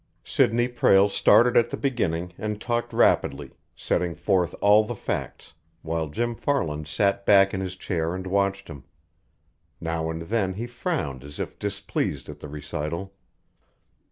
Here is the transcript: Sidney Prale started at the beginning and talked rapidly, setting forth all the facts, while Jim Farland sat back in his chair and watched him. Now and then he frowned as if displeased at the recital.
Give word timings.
Sidney 0.23 0.67
Prale 0.67 1.07
started 1.09 1.55
at 1.55 1.69
the 1.69 1.77
beginning 1.77 2.33
and 2.35 2.59
talked 2.59 2.91
rapidly, 2.91 3.51
setting 3.75 4.15
forth 4.15 4.55
all 4.59 4.83
the 4.83 4.95
facts, 4.95 5.53
while 5.83 6.09
Jim 6.09 6.33
Farland 6.33 6.87
sat 6.87 7.23
back 7.23 7.53
in 7.53 7.61
his 7.61 7.75
chair 7.75 8.15
and 8.15 8.25
watched 8.25 8.67
him. 8.67 8.83
Now 9.79 10.09
and 10.09 10.23
then 10.23 10.55
he 10.55 10.65
frowned 10.65 11.23
as 11.23 11.39
if 11.39 11.59
displeased 11.59 12.29
at 12.29 12.39
the 12.39 12.49
recital. 12.49 13.13